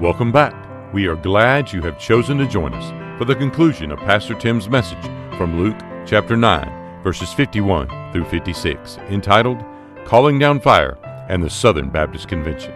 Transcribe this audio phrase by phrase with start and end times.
[0.00, 0.52] Welcome back.
[0.92, 4.68] We are glad you have chosen to join us for the conclusion of Pastor Tim's
[4.68, 5.04] message
[5.38, 9.62] from Luke chapter 9, verses 51 through 56, entitled
[10.04, 10.98] Calling Down Fire
[11.28, 12.74] and the Southern Baptist Convention.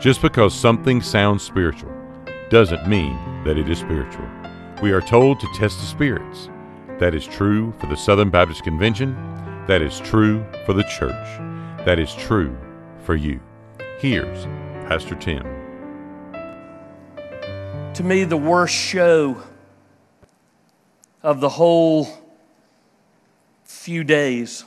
[0.00, 1.92] Just because something sounds spiritual
[2.48, 4.26] doesn't mean that it is spiritual.
[4.82, 6.48] We are told to test the spirits.
[6.98, 9.12] That is true for the Southern Baptist Convention.
[9.66, 11.84] That is true for the church.
[11.84, 12.56] That is true
[13.04, 13.40] for you.
[13.98, 14.46] Here's
[14.88, 15.44] Pastor Tim.
[17.94, 19.42] To me, the worst show
[21.22, 22.08] of the whole
[23.64, 24.64] few days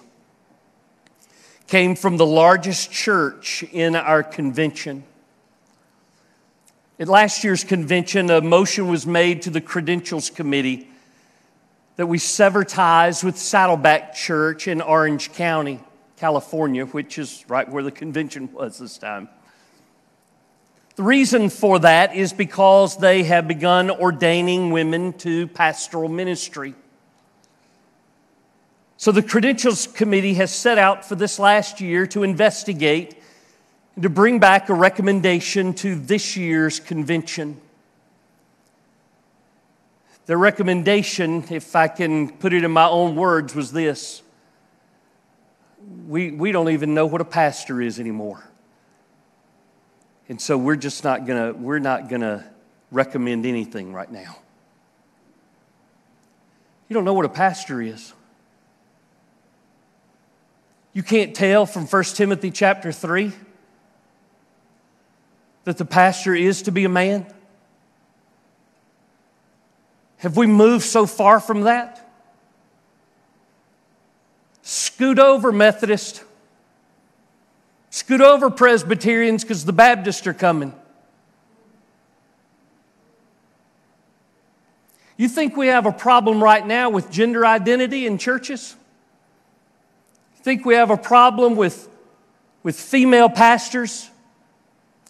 [1.65, 5.03] came from the largest church in our convention.
[6.99, 10.87] At last year's convention, a motion was made to the Credentials Committee
[11.95, 15.79] that we sever ties with Saddleback Church in Orange County,
[16.17, 19.29] California, which is right where the convention was this time.
[20.95, 26.75] The reason for that is because they have begun ordaining women to pastoral ministry.
[28.97, 33.17] So the Credentials Committee has set out for this last year to investigate
[33.95, 37.59] and to bring back a recommendation to this year's convention.
[40.27, 44.21] The recommendation, if I can put it in my own words, was this
[46.08, 48.44] we, we don't even know what a pastor is anymore.
[50.29, 52.45] And so we're just not gonna, we're not gonna
[52.91, 54.38] recommend anything right now.
[56.88, 58.13] You don't know what a pastor is.
[60.93, 63.31] You can't tell from 1 Timothy chapter 3
[65.63, 67.25] that the pastor is to be a man?
[70.17, 71.99] Have we moved so far from that?
[74.61, 76.23] Scoot over, Methodist.
[77.94, 80.73] Scoot over, Presbyterians, because the Baptists are coming.
[85.16, 88.75] You think we have a problem right now with gender identity in churches?
[90.37, 91.87] Think we have a problem with,
[92.64, 94.10] with female pastors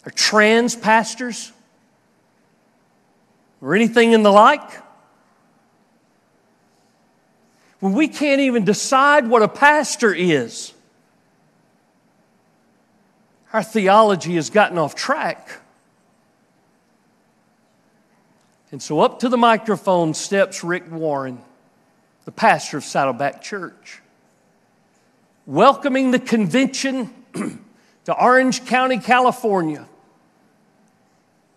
[0.06, 1.54] or trans pastors
[3.62, 4.70] or anything in the like?
[7.80, 10.74] When we can't even decide what a pastor is,
[13.54, 15.60] our theology has gotten off track.
[18.72, 21.40] And so, up to the microphone steps Rick Warren,
[22.26, 24.02] the pastor of Saddleback Church,
[25.46, 27.14] welcoming the convention
[28.06, 29.88] to Orange County, California.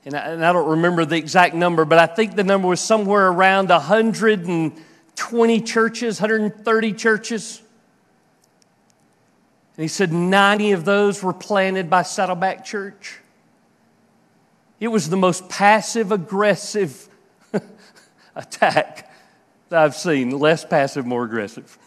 [0.05, 2.81] And I, and I, don't remember the exact number, but I think the number was
[2.81, 7.63] somewhere around 120 churches, 130 churches.
[9.77, 13.19] And he said 90 of those were planted by Saddleback Church.
[14.81, 17.09] It was the most passive aggressive
[18.35, 19.13] attack
[19.69, 21.79] that I've seen, less passive, more aggressive.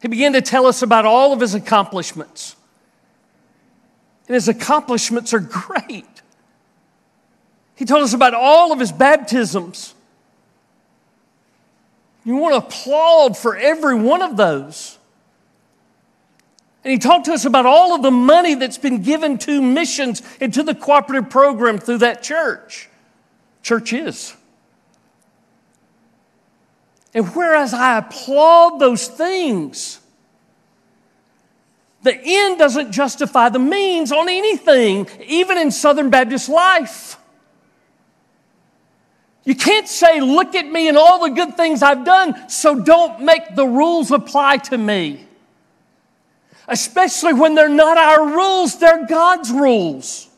[0.00, 2.56] He began to tell us about all of his accomplishments.
[4.26, 6.06] And his accomplishments are great.
[7.76, 9.94] He told us about all of his baptisms.
[12.24, 14.98] You want to applaud for every one of those.
[16.84, 20.20] And he talked to us about all of the money that's been given to missions
[20.40, 22.88] and to the cooperative program through that church.
[23.62, 24.36] Church is.
[27.14, 30.00] And whereas I applaud those things,
[32.02, 37.16] the end doesn't justify the means on anything, even in Southern Baptist life.
[39.44, 43.20] You can't say, Look at me and all the good things I've done, so don't
[43.20, 45.26] make the rules apply to me
[46.68, 50.28] especially when they're not our rules, they're God's rules.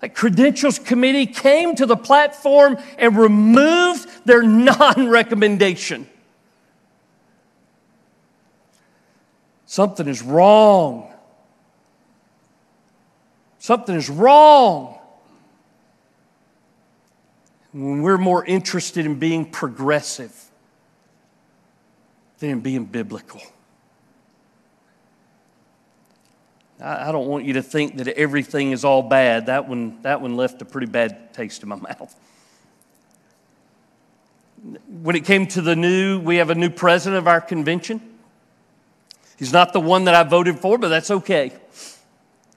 [0.00, 6.08] The credentials committee came to the platform and removed their non recommendation.
[9.66, 11.12] Something is wrong.
[13.58, 14.98] Something is wrong.
[17.72, 20.49] When we're more interested in being progressive
[22.40, 23.40] than being biblical.
[26.82, 29.46] I, don't want you to think that everything is all bad.
[29.46, 32.14] That one, that one left a pretty bad taste in my mouth.
[35.02, 38.00] When it came to the new, we have a new president of our convention.
[39.38, 41.52] He's not the one that I voted for, but that's okay.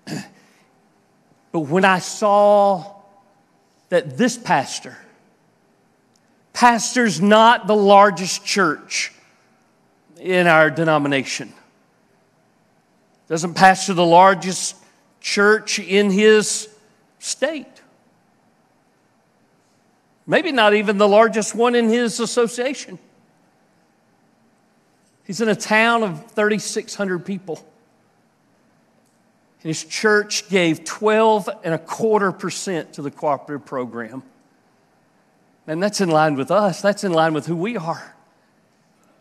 [1.52, 2.96] But when I saw
[3.90, 4.98] that this pastor,
[6.52, 9.14] pastor's not the largest church
[10.24, 11.52] in our denomination.
[13.28, 14.78] doesn't pastor the largest
[15.20, 16.70] church in his
[17.20, 17.68] state.
[20.26, 22.98] Maybe not even the largest one in his association.
[25.26, 27.58] He's in a town of 3,600 people.
[29.62, 34.24] And his church gave 12 and a quarter percent to the cooperative program.
[35.68, 38.13] And that's in line with us, that's in line with who we are.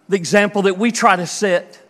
[0.08, 1.80] The example that we try to set.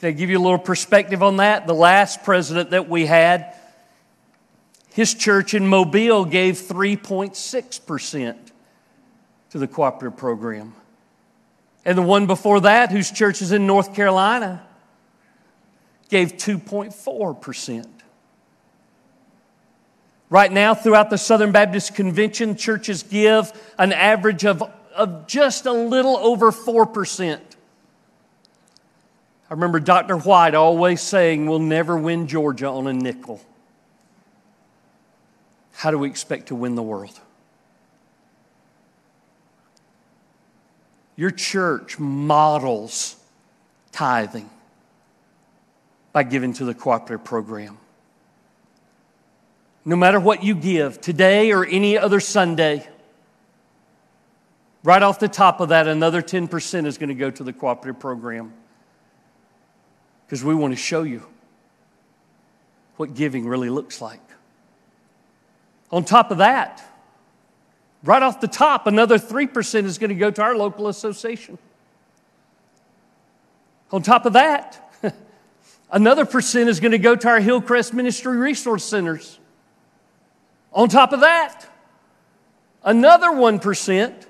[0.00, 1.66] Can I give you a little perspective on that?
[1.66, 3.54] The last president that we had,
[4.92, 8.36] his church in Mobile gave 3.6%
[9.50, 10.74] to the cooperative program.
[11.84, 14.64] And the one before that, whose church is in North Carolina,
[16.08, 17.86] gave 2.4%.
[20.30, 24.62] Right now, throughout the Southern Baptist Convention, churches give an average of,
[24.96, 27.40] of just a little over 4%.
[29.50, 30.16] I remember Dr.
[30.16, 33.40] White always saying, We'll never win Georgia on a nickel.
[35.72, 37.20] How do we expect to win the world?
[41.16, 43.16] Your church models
[43.92, 44.48] tithing
[46.12, 47.78] by giving to the cooperative program.
[49.84, 52.88] No matter what you give, today or any other Sunday,
[54.84, 58.00] right off the top of that, another 10% is going to go to the cooperative
[58.00, 58.52] program.
[60.24, 61.26] Because we want to show you
[62.96, 64.20] what giving really looks like.
[65.90, 66.82] On top of that,
[68.04, 71.56] Right off the top, another 3% is going to go to our local association.
[73.90, 74.92] On top of that,
[75.90, 79.38] another percent is going to go to our Hillcrest Ministry Resource Centers.
[80.74, 81.66] On top of that,
[82.82, 84.26] another 1%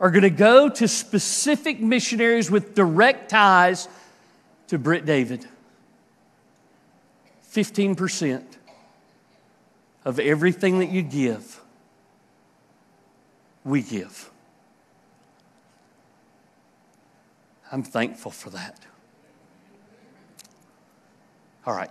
[0.00, 3.88] are going to go to specific missionaries with direct ties
[4.68, 5.46] to Britt David.
[7.52, 8.44] 15%
[10.04, 11.60] of everything that you give
[13.64, 14.30] we give.
[17.70, 18.80] I'm thankful for that.
[21.66, 21.90] All right.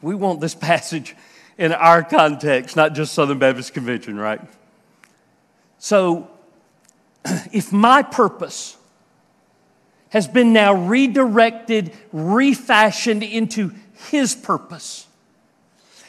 [0.00, 1.14] We want this passage
[1.58, 4.40] in our context, not just Southern Baptist Convention, right?
[5.78, 6.30] So,
[7.52, 8.76] if my purpose
[10.10, 13.72] has been now redirected, refashioned into
[14.10, 15.06] His purpose,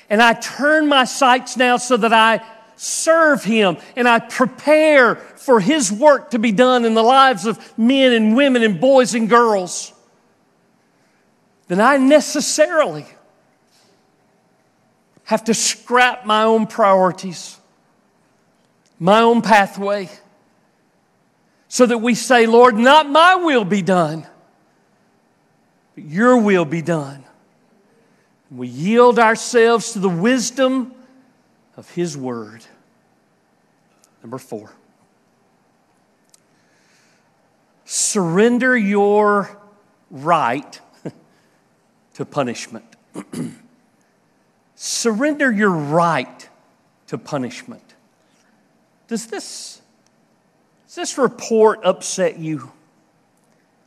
[0.10, 2.42] and I turn my sights now so that I
[2.76, 7.78] serve Him and I prepare for His work to be done in the lives of
[7.78, 9.94] men and women and boys and girls,
[11.68, 13.06] then I necessarily
[15.26, 17.60] have to scrap my own priorities,
[19.00, 20.10] my own pathway,
[21.68, 24.26] so that we say, Lord, not my will be done,
[25.96, 27.24] but your will be done.
[28.50, 30.94] We yield ourselves to the wisdom
[31.76, 32.64] of His Word.
[34.24, 34.72] Number four,
[37.86, 39.58] surrender your
[40.10, 40.80] right
[42.14, 42.86] to punishment.
[44.76, 46.50] surrender your right
[47.08, 47.96] to punishment.
[49.08, 49.77] Does this,
[50.98, 52.70] this report upset you?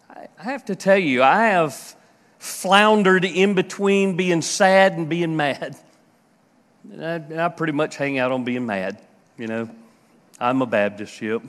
[0.08, 1.96] I, have to tell you, I have
[2.38, 5.76] floundered in between being sad and being mad.
[6.98, 8.98] I, I pretty much hang out on being mad,
[9.36, 9.68] you know.
[10.38, 11.42] I'm a Baptist, yep.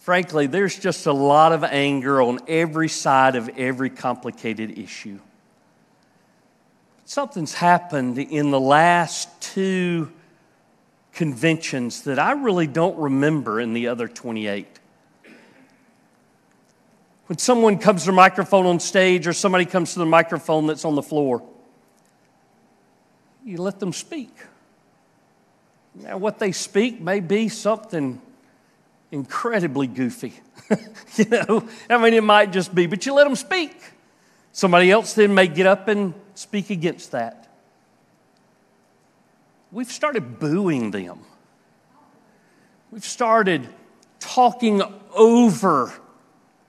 [0.00, 5.18] Frankly, there's just a lot of anger on every side of every complicated issue.
[7.06, 10.12] Something's happened in the last two
[11.16, 14.66] conventions that I really don't remember in the other 28.
[17.26, 20.84] When someone comes to the microphone on stage or somebody comes to the microphone that's
[20.84, 21.42] on the floor,
[23.44, 24.30] you let them speak.
[25.94, 28.20] Now, what they speak may be something
[29.10, 30.34] incredibly goofy.
[31.16, 33.74] you know, I mean, it might just be, but you let them speak.
[34.52, 37.45] Somebody else then may get up and speak against that.
[39.72, 41.20] We've started booing them.
[42.90, 43.68] We've started
[44.20, 44.82] talking
[45.14, 45.92] over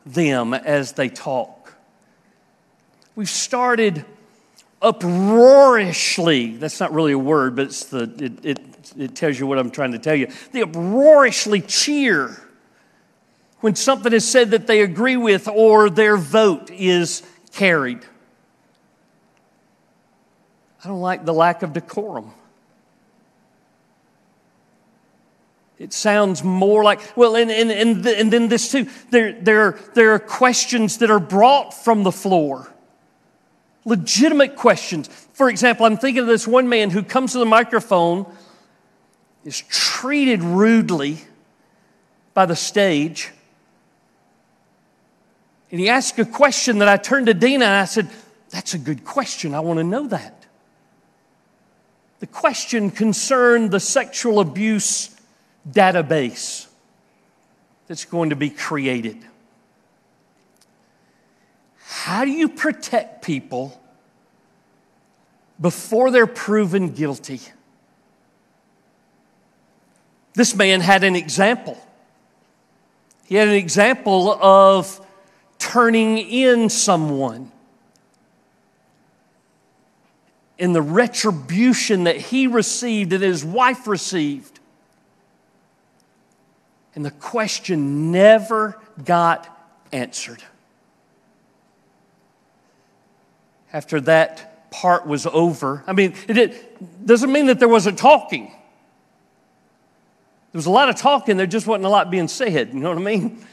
[0.06, 1.74] them as they talk.
[3.16, 4.06] We've started
[4.82, 9.58] uproariously, that's not really a word, but it's the, it, it, it tells you what
[9.58, 10.28] I'm trying to tell you.
[10.52, 12.36] They uproariously cheer
[13.60, 17.24] when something is said that they agree with or their vote is
[17.54, 18.00] carried.
[20.84, 22.32] I don't like the lack of decorum.
[25.80, 28.88] It sounds more like, well, and, and, and, the, and then this too.
[29.12, 32.72] There, there, there are questions that are brought from the floor.
[33.86, 35.08] Legitimate questions.
[35.34, 38.26] For example, I'm thinking of this one man who comes to the microphone,
[39.46, 41.20] is treated rudely
[42.34, 43.32] by the stage,
[45.72, 48.10] and he asked a question that I turned to Dina and I said,
[48.50, 49.54] That's a good question.
[49.54, 50.46] I want to know that.
[52.20, 55.17] The question concerned the sexual abuse
[55.72, 56.68] database
[57.88, 59.18] that's going to be created.
[61.80, 63.82] How do you protect people
[65.60, 67.42] before they're proven guilty?
[70.34, 71.78] This man had an example.
[73.26, 75.06] He had an example of
[75.58, 77.52] turning in someone
[80.60, 84.57] and the retribution that he received and his wife received.
[86.98, 89.48] And the question never got
[89.92, 90.42] answered.
[93.72, 98.48] After that part was over, I mean, it doesn't mean that there wasn't talking.
[98.48, 102.74] There was a lot of talking, there just wasn't a lot being said.
[102.74, 103.46] You know what I mean?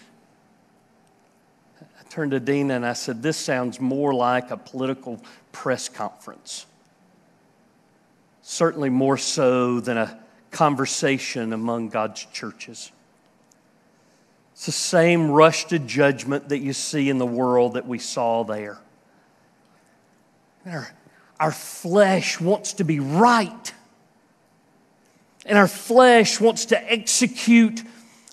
[1.82, 5.20] I turned to Dina and I said, This sounds more like a political
[5.52, 6.64] press conference
[8.40, 10.18] certainly more so than a
[10.50, 12.90] conversation among God's churches.
[14.54, 18.44] It's the same rush to judgment that you see in the world that we saw
[18.44, 18.78] there.
[20.64, 20.88] Our,
[21.40, 23.72] our flesh wants to be right,
[25.44, 27.82] and our flesh wants to execute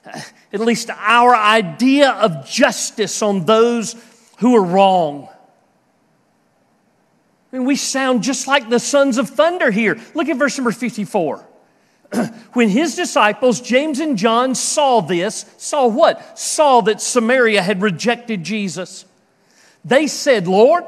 [0.06, 0.22] uh,
[0.54, 3.96] at least our idea of justice on those
[4.38, 5.28] who are wrong.
[7.52, 10.00] I mean, we sound just like the sons of thunder here.
[10.14, 11.48] Look at verse number 54.
[12.54, 16.38] when his disciples, James and John, saw this, saw what?
[16.38, 19.06] Saw that Samaria had rejected Jesus.
[19.86, 20.84] They said, Lord,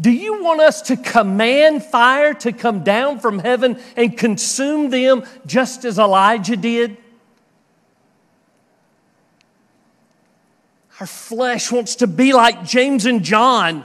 [0.00, 5.24] do you want us to command fire to come down from heaven and consume them
[5.46, 6.96] just as Elijah did?
[11.00, 13.84] Our flesh wants to be like James and John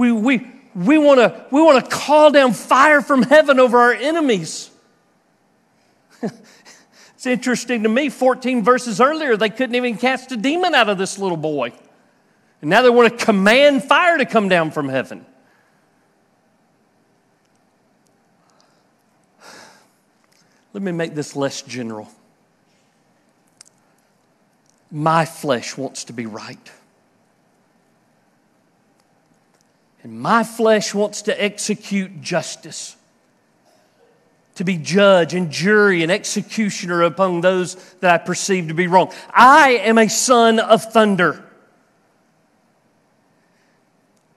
[0.00, 4.69] we, we, we want to we wanna call down fire from heaven over our enemies.
[7.14, 10.98] it's interesting to me, 14 verses earlier, they couldn't even cast a demon out of
[10.98, 11.72] this little boy.
[12.60, 15.24] And now they want to command fire to come down from heaven.
[20.72, 22.08] Let me make this less general.
[24.90, 26.70] My flesh wants to be right.
[30.02, 32.96] And my flesh wants to execute justice,
[34.60, 39.10] to be judge and jury and executioner upon those that I perceive to be wrong.
[39.32, 41.42] I am a son of thunder.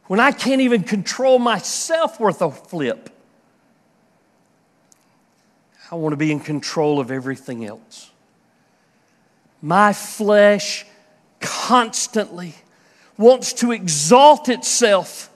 [0.08, 3.10] When I can't even control myself worth a flip,
[5.92, 8.10] I want to be in control of everything else.
[9.62, 10.86] My flesh
[11.42, 12.56] constantly
[13.18, 15.30] wants to exalt itself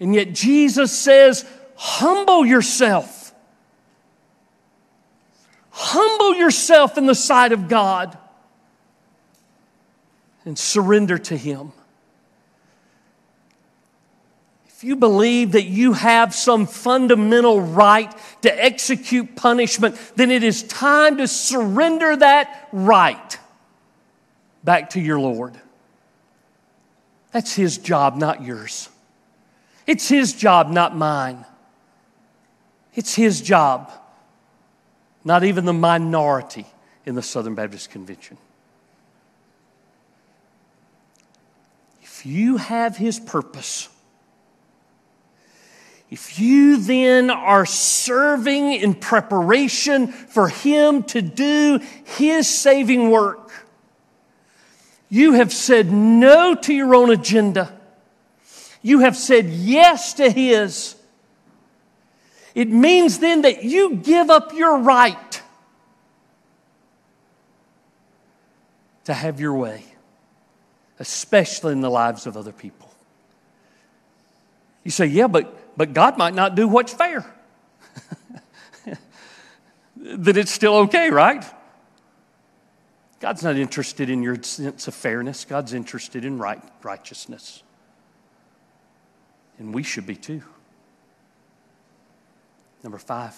[0.00, 1.44] and yet Jesus says,
[1.76, 3.34] humble yourself.
[5.70, 8.16] Humble yourself in the sight of God
[10.44, 11.72] and surrender to Him.
[14.66, 18.12] If you believe that you have some fundamental right
[18.42, 23.38] to execute punishment, then it is time to surrender that right
[24.62, 25.54] back to your Lord.
[27.32, 28.88] That's His job, not yours.
[29.86, 31.44] It's his job, not mine.
[32.94, 33.90] It's his job,
[35.24, 36.66] not even the minority
[37.04, 38.38] in the Southern Baptist Convention.
[42.02, 43.88] If you have his purpose,
[46.10, 53.50] if you then are serving in preparation for him to do his saving work,
[55.08, 57.72] you have said no to your own agenda
[58.84, 60.94] you have said yes to His.
[62.54, 65.42] It means then that you give up your right
[69.04, 69.84] to have your way,
[70.98, 72.90] especially in the lives of other people.
[74.84, 77.24] You say, yeah, but, but God might not do what's fair.
[79.96, 81.44] that it's still okay, right?
[83.20, 87.62] God's not interested in your sense of fairness, God's interested in right, righteousness.
[89.58, 90.42] And we should be too.
[92.84, 93.34] Number five,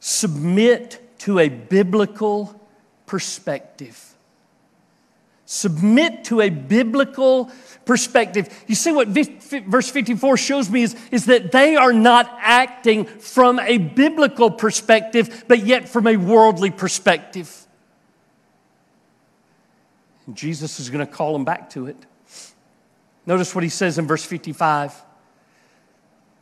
[0.00, 2.60] submit to a biblical
[3.06, 4.14] perspective.
[5.46, 7.50] Submit to a biblical
[7.86, 8.64] perspective.
[8.66, 13.60] You see what verse 54 shows me is, is that they are not acting from
[13.60, 17.66] a biblical perspective, but yet from a worldly perspective.
[20.34, 21.96] Jesus is going to call them back to it.
[23.24, 25.05] Notice what he says in verse 55.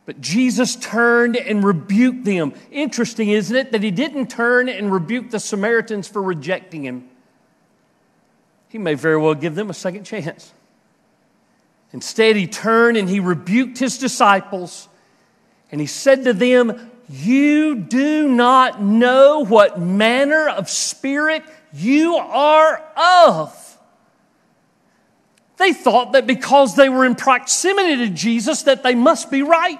[0.05, 2.53] But Jesus turned and rebuked them.
[2.71, 7.09] Interesting, isn't it, that he didn't turn and rebuke the Samaritans for rejecting him?
[8.69, 10.53] He may very well give them a second chance.
[11.91, 14.89] Instead, he turned and he rebuked his disciples
[15.71, 21.43] and he said to them, You do not know what manner of spirit
[21.73, 23.61] you are of.
[25.57, 29.79] They thought that because they were in proximity to Jesus that they must be right.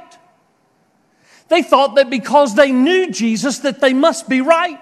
[1.47, 4.79] They thought that because they knew Jesus that they must be right.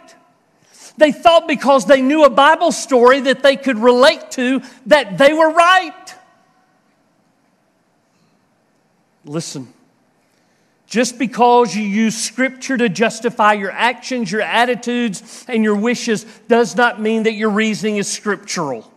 [0.98, 5.34] They thought because they knew a Bible story that they could relate to that they
[5.34, 6.16] were right.
[9.26, 9.74] Listen,
[10.86, 16.76] just because you use Scripture to justify your actions, your attitudes, and your wishes does
[16.76, 18.90] not mean that your reasoning is scriptural.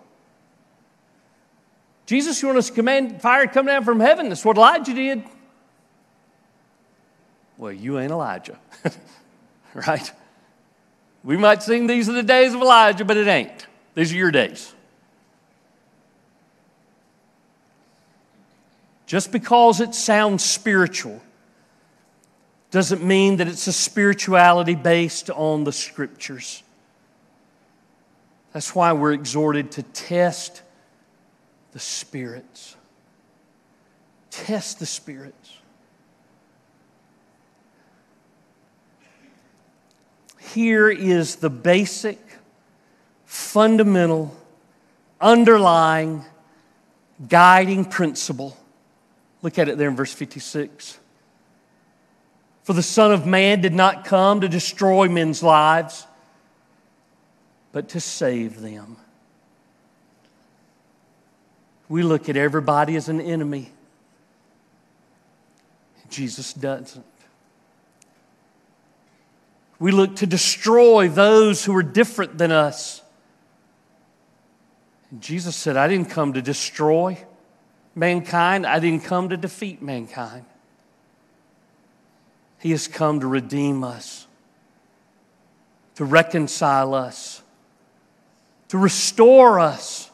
[2.05, 4.29] Jesus, you want us to command fire to come down from heaven?
[4.29, 5.25] That's what Elijah did.
[7.59, 8.59] Well, you ain't Elijah,
[9.75, 10.13] right?
[11.25, 13.67] We might sing these are the days of Elijah, but it ain't.
[13.95, 14.73] These are your days.
[19.07, 21.23] Just because it sounds spiritual
[22.71, 26.63] doesn't mean that it's a spirituality based on the scriptures.
[28.53, 30.63] That's why we're exhorted to test
[31.73, 32.77] the spirits.
[34.31, 35.56] Test the spirits.
[40.55, 42.19] Here is the basic,
[43.25, 44.35] fundamental,
[45.21, 46.25] underlying,
[47.29, 48.57] guiding principle.
[49.43, 50.99] Look at it there in verse 56.
[52.63, 56.07] For the Son of Man did not come to destroy men's lives,
[57.73, 58.97] but to save them.
[61.89, 63.71] We look at everybody as an enemy.
[66.11, 67.05] Jesus doesn't.
[69.79, 73.03] We look to destroy those who are different than us.
[75.11, 77.19] And Jesus said, I didn't come to destroy
[77.95, 80.45] mankind, I didn't come to defeat mankind.
[82.59, 84.27] He has come to redeem us,
[85.97, 87.43] to reconcile us,
[88.69, 90.11] to restore us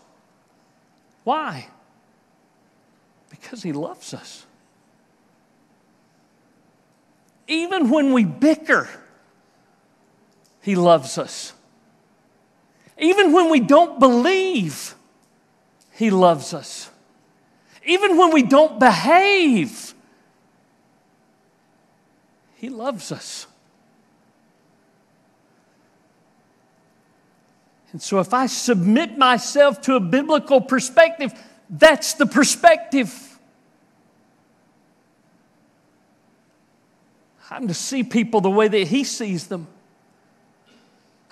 [1.25, 1.69] why?
[3.31, 4.45] Because He loves us.
[7.47, 8.89] Even when we bicker,
[10.63, 11.53] He loves us.
[12.97, 14.95] Even when we don't believe,
[15.91, 16.89] He loves us.
[17.85, 19.93] Even when we don't behave,
[22.55, 23.49] He loves us.
[27.91, 31.33] And so, if I submit myself to a biblical perspective,
[31.69, 33.39] that's the perspective.
[37.51, 39.67] I'm to see people the way that He sees them.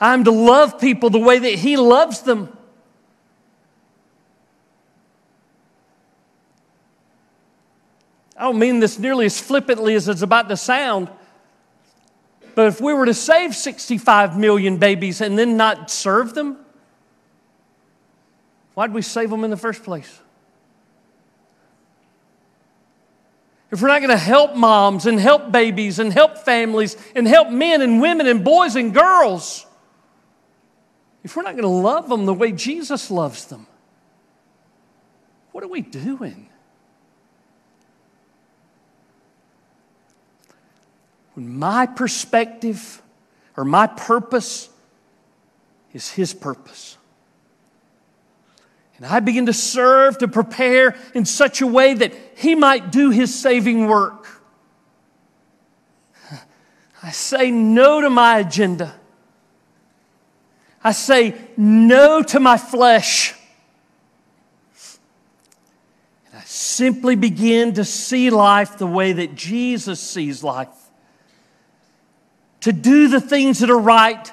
[0.01, 2.57] I'm to love people the way that He loves them.
[8.37, 11.11] I don't mean this nearly as flippantly as it's about to sound.
[12.55, 16.57] But if we were to save 65 million babies and then not serve them,
[18.75, 20.21] why'd we save them in the first place?
[23.71, 27.51] If we're not going to help moms and help babies and help families and help
[27.51, 29.67] men and women and boys and girls,
[31.23, 33.67] if we're not going to love them the way Jesus loves them,
[35.53, 36.51] what are we doing?
[41.41, 43.01] when my perspective
[43.57, 44.69] or my purpose
[45.95, 46.99] is His purpose.
[48.99, 53.09] And I begin to serve, to prepare in such a way that He might do
[53.09, 54.27] His saving work.
[57.03, 59.00] I say no to my agenda.
[60.83, 63.35] I say no to my flesh.
[66.31, 70.69] And I simply begin to see life the way that Jesus sees life
[72.61, 74.33] to do the things that are right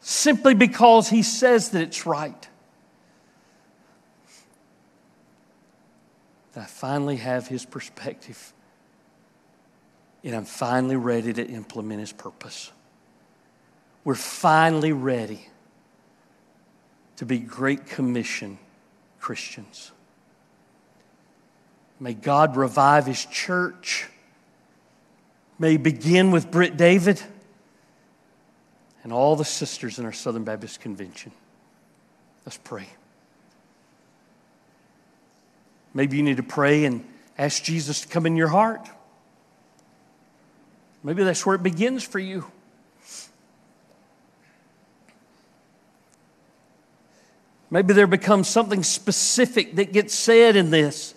[0.00, 2.48] simply because He says that it's right.
[6.52, 8.52] That I finally have His perspective
[10.24, 12.70] and I'm finally ready to implement His purpose.
[14.04, 15.48] we're finally ready
[17.16, 18.58] to be Great Commission
[19.20, 19.92] Christians.
[22.00, 24.08] May God revive His church.
[25.58, 27.22] May begin with Britt David
[29.04, 31.32] and all the sisters in our Southern Baptist Convention.
[32.44, 32.88] Let's pray.
[35.94, 37.04] Maybe you need to pray and
[37.38, 38.88] ask Jesus to come in your heart.
[41.04, 42.46] Maybe that's where it begins for you.
[47.72, 51.14] Maybe there becomes something specific that gets said in this.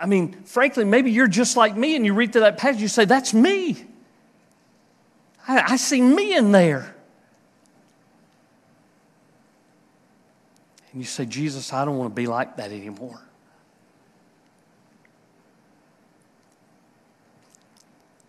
[0.00, 2.88] I mean, frankly, maybe you're just like me and you read through that passage, you
[2.88, 3.84] say, That's me.
[5.46, 6.96] I, I see me in there.
[10.92, 13.20] And you say, Jesus, I don't want to be like that anymore.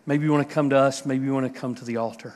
[0.04, 2.34] Maybe you want to come to us, maybe you want to come to the altar.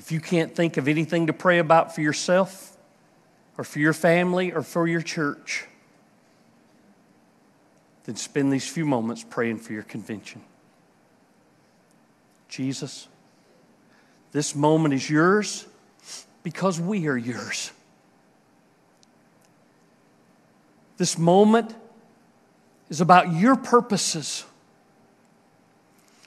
[0.00, 2.74] If you can't think of anything to pray about for yourself,
[3.58, 5.66] or for your family, or for your church,
[8.04, 10.40] then spend these few moments praying for your convention.
[12.48, 13.08] Jesus,
[14.32, 15.66] this moment is yours
[16.42, 17.70] because we are yours.
[20.96, 21.74] This moment
[22.88, 24.46] is about your purposes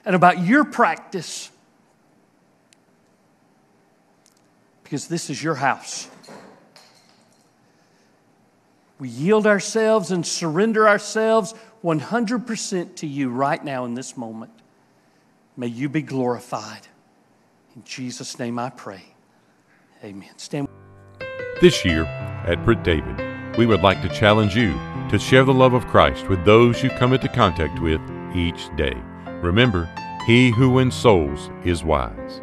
[0.05, 1.49] and about your practice
[4.93, 6.07] because this is your house.
[8.99, 14.51] We yield ourselves and surrender ourselves 100% to you right now in this moment.
[15.57, 16.87] May you be glorified.
[17.75, 19.03] In Jesus' name I pray.
[20.03, 20.29] Amen.
[20.37, 20.67] Stand.
[21.59, 22.05] This year
[22.45, 24.73] at Britt David, we would like to challenge you
[25.09, 27.99] to share the love of Christ with those you come into contact with
[28.35, 28.93] each day.
[29.41, 29.89] Remember,
[30.27, 32.42] he who wins souls is wise.